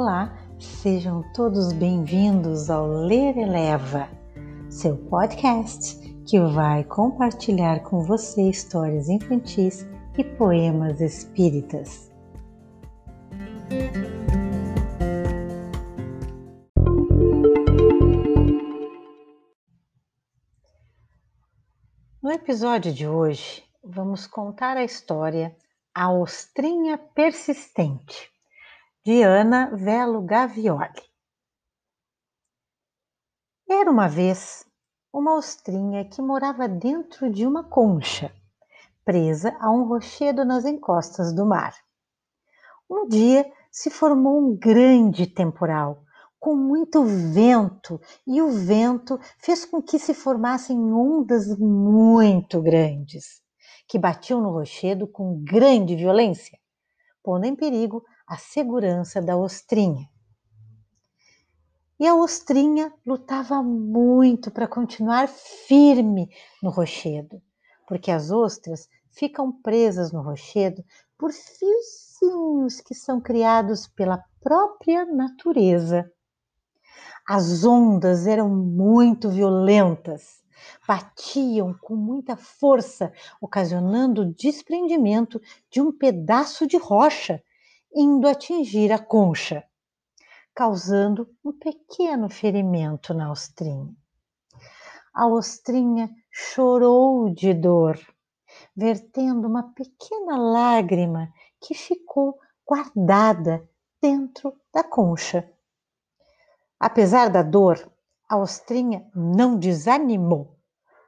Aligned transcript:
Olá, 0.00 0.32
sejam 0.60 1.24
todos 1.32 1.72
bem-vindos 1.72 2.70
ao 2.70 2.86
Ler 2.86 3.36
Eleva, 3.36 4.08
seu 4.70 4.96
podcast 4.96 5.98
que 6.24 6.38
vai 6.38 6.84
compartilhar 6.84 7.80
com 7.80 8.04
você 8.04 8.48
histórias 8.48 9.08
infantis 9.08 9.84
e 10.16 10.22
poemas 10.22 11.00
espíritas. 11.00 12.12
No 22.22 22.30
episódio 22.30 22.94
de 22.94 23.08
hoje, 23.08 23.64
vamos 23.82 24.28
contar 24.28 24.76
a 24.76 24.84
história 24.84 25.56
A 25.92 26.12
Ostrinha 26.12 26.96
Persistente, 26.96 28.30
de 29.04 29.22
Ana 29.22 29.70
Velo 29.74 30.20
Gavioli. 30.22 31.02
Era 33.68 33.90
uma 33.90 34.08
vez 34.08 34.66
uma 35.12 35.34
ostrinha 35.34 36.04
que 36.04 36.20
morava 36.20 36.68
dentro 36.68 37.30
de 37.30 37.46
uma 37.46 37.64
concha, 37.64 38.32
presa 39.04 39.56
a 39.60 39.70
um 39.70 39.84
rochedo 39.84 40.44
nas 40.44 40.64
encostas 40.64 41.32
do 41.32 41.46
mar. 41.46 41.74
Um 42.90 43.06
dia 43.08 43.50
se 43.70 43.88
formou 43.88 44.38
um 44.38 44.56
grande 44.56 45.26
temporal 45.26 46.02
com 46.38 46.54
muito 46.54 47.04
vento, 47.04 48.00
e 48.26 48.40
o 48.40 48.50
vento 48.50 49.18
fez 49.38 49.64
com 49.64 49.82
que 49.82 49.98
se 49.98 50.14
formassem 50.14 50.92
ondas 50.92 51.58
muito 51.58 52.62
grandes, 52.62 53.42
que 53.88 53.98
batiam 53.98 54.40
no 54.40 54.50
rochedo 54.50 55.06
com 55.06 55.42
grande 55.42 55.96
violência, 55.96 56.58
pondo 57.28 57.44
em 57.44 57.54
perigo 57.54 58.02
a 58.26 58.38
segurança 58.38 59.20
da 59.20 59.36
ostrinha. 59.36 60.08
E 62.00 62.06
a 62.06 62.14
ostrinha 62.14 62.90
lutava 63.04 63.62
muito 63.62 64.50
para 64.50 64.66
continuar 64.66 65.28
firme 65.28 66.30
no 66.62 66.70
rochedo, 66.70 67.42
porque 67.86 68.10
as 68.10 68.30
ostras 68.30 68.88
ficam 69.10 69.52
presas 69.52 70.10
no 70.10 70.22
rochedo 70.22 70.82
por 71.18 71.30
fiozinhos 71.30 72.80
que 72.80 72.94
são 72.94 73.20
criados 73.20 73.86
pela 73.88 74.24
própria 74.40 75.04
natureza. 75.04 76.10
As 77.28 77.62
ondas 77.62 78.26
eram 78.26 78.48
muito 78.48 79.28
violentas, 79.28 80.42
batiam 80.86 81.74
com 81.80 81.94
muita 81.94 82.36
força, 82.36 83.12
ocasionando 83.40 84.22
o 84.22 84.34
desprendimento 84.34 85.40
de 85.70 85.80
um 85.80 85.92
pedaço 85.92 86.66
de 86.66 86.76
rocha, 86.76 87.42
indo 87.94 88.28
atingir 88.28 88.92
a 88.92 88.98
concha, 88.98 89.64
causando 90.54 91.28
um 91.44 91.52
pequeno 91.52 92.28
ferimento 92.28 93.14
na 93.14 93.30
ostrinha. 93.30 93.94
A 95.14 95.26
ostrinha 95.26 96.10
chorou 96.30 97.28
de 97.30 97.52
dor, 97.52 97.98
vertendo 98.76 99.48
uma 99.48 99.72
pequena 99.74 100.36
lágrima 100.36 101.32
que 101.60 101.74
ficou 101.74 102.38
guardada 102.66 103.68
dentro 104.00 104.54
da 104.72 104.84
concha. 104.84 105.50
Apesar 106.78 107.28
da 107.28 107.42
dor, 107.42 107.90
a 108.28 108.36
ostrinha 108.36 109.08
não 109.14 109.56
desanimou, 109.56 110.56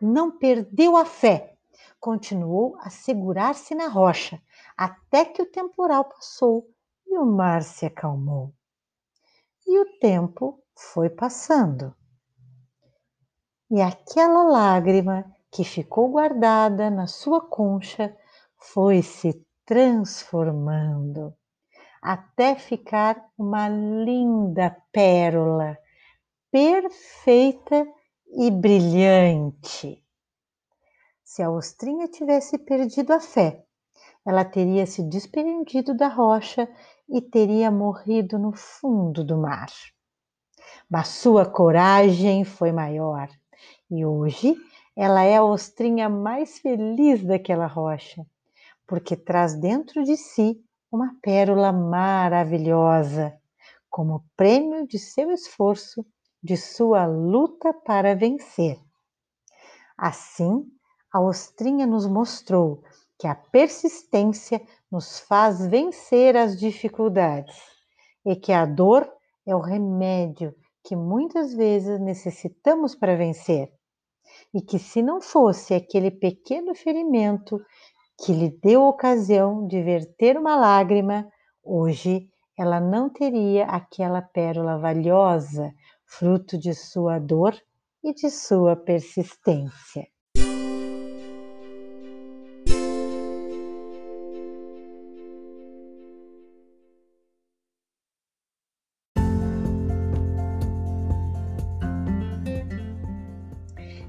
não 0.00 0.38
perdeu 0.38 0.96
a 0.96 1.04
fé, 1.04 1.56
continuou 1.98 2.76
a 2.80 2.88
segurar-se 2.88 3.74
na 3.74 3.88
rocha 3.88 4.40
até 4.76 5.24
que 5.24 5.42
o 5.42 5.50
temporal 5.50 6.04
passou 6.04 6.66
e 7.06 7.18
o 7.18 7.26
mar 7.26 7.62
se 7.62 7.84
acalmou. 7.84 8.54
E 9.66 9.78
o 9.78 9.98
tempo 9.98 10.62
foi 10.74 11.10
passando. 11.10 11.94
E 13.70 13.80
aquela 13.80 14.42
lágrima 14.44 15.30
que 15.50 15.62
ficou 15.62 16.08
guardada 16.08 16.90
na 16.90 17.06
sua 17.06 17.40
concha 17.40 18.16
foi 18.56 19.02
se 19.02 19.46
transformando 19.64 21.34
até 22.00 22.54
ficar 22.54 23.22
uma 23.36 23.68
linda 23.68 24.74
pérola, 24.90 25.76
perfeita 26.50 27.86
e 28.26 28.50
brilhante. 28.50 30.04
Se 31.22 31.42
a 31.42 31.50
ostrinha 31.50 32.08
tivesse 32.08 32.58
perdido 32.58 33.12
a 33.12 33.20
fé, 33.20 33.64
ela 34.26 34.44
teria 34.44 34.84
se 34.86 35.02
desprendido 35.02 35.96
da 35.96 36.08
rocha 36.08 36.68
e 37.08 37.22
teria 37.22 37.70
morrido 37.70 38.38
no 38.38 38.52
fundo 38.52 39.24
do 39.24 39.38
mar. 39.38 39.68
Mas 40.88 41.08
sua 41.08 41.46
coragem 41.46 42.44
foi 42.44 42.72
maior 42.72 43.28
e 43.90 44.04
hoje 44.04 44.56
ela 44.96 45.22
é 45.22 45.36
a 45.36 45.44
ostrinha 45.44 46.08
mais 46.08 46.58
feliz 46.58 47.22
daquela 47.24 47.66
rocha, 47.66 48.26
porque 48.86 49.16
traz 49.16 49.54
dentro 49.54 50.02
de 50.02 50.16
si 50.16 50.60
uma 50.90 51.14
pérola 51.22 51.72
maravilhosa, 51.72 53.38
como 53.88 54.24
prêmio 54.36 54.86
de 54.86 54.98
seu 54.98 55.30
esforço, 55.30 56.04
de 56.42 56.56
sua 56.56 57.06
luta 57.06 57.72
para 57.72 58.14
vencer. 58.14 58.78
Assim, 59.96 60.64
a 61.12 61.20
ostrinha 61.20 61.86
nos 61.86 62.06
mostrou 62.06 62.82
que 63.18 63.26
a 63.26 63.34
persistência 63.34 64.62
nos 64.90 65.20
faz 65.20 65.66
vencer 65.66 66.36
as 66.36 66.58
dificuldades 66.58 67.56
e 68.24 68.34
que 68.34 68.52
a 68.52 68.64
dor 68.64 69.10
é 69.46 69.54
o 69.54 69.60
remédio 69.60 70.54
que 70.82 70.96
muitas 70.96 71.54
vezes 71.54 72.00
necessitamos 72.00 72.94
para 72.94 73.16
vencer. 73.16 73.70
E 74.54 74.62
que 74.62 74.78
se 74.78 75.02
não 75.02 75.20
fosse 75.20 75.74
aquele 75.74 76.10
pequeno 76.10 76.74
ferimento 76.74 77.60
que 78.24 78.32
lhe 78.32 78.50
deu 78.62 78.82
ocasião 78.82 79.66
de 79.66 79.82
verter 79.82 80.36
uma 80.36 80.56
lágrima, 80.56 81.28
hoje 81.62 82.28
ela 82.58 82.80
não 82.80 83.08
teria 83.08 83.64
aquela 83.66 84.20
pérola 84.20 84.78
valiosa, 84.78 85.72
fruto 86.10 86.58
de 86.58 86.74
sua 86.74 87.18
dor 87.18 87.54
e 88.02 88.12
de 88.12 88.30
sua 88.30 88.74
persistência. 88.74 90.06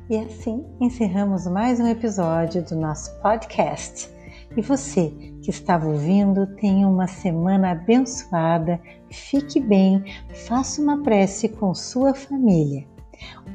E 0.09 0.17
assim 0.17 0.65
encerramos 0.81 1.47
mais 1.47 1.79
um 1.79 1.87
episódio 1.87 2.65
do 2.65 2.75
nosso 2.75 3.17
podcast. 3.21 4.09
E 4.55 4.61
você 4.61 5.13
que 5.41 5.49
estava 5.49 5.87
ouvindo, 5.87 6.45
tenha 6.55 6.87
uma 6.87 7.07
semana 7.07 7.71
abençoada, 7.71 8.79
fique 9.09 9.59
bem, 9.59 10.03
faça 10.47 10.81
uma 10.81 11.01
prece 11.01 11.49
com 11.49 11.73
sua 11.73 12.13
família. 12.13 12.85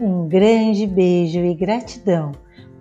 Um 0.00 0.26
grande 0.26 0.86
beijo 0.86 1.38
e 1.40 1.54
gratidão 1.54 2.32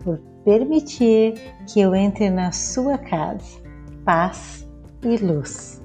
por 0.03 0.19
permitir 0.43 1.33
que 1.67 1.79
eu 1.81 1.93
entre 1.93 2.29
na 2.29 2.51
sua 2.51 2.97
casa. 2.97 3.61
Paz 4.05 4.67
e 5.03 5.17
luz. 5.17 5.84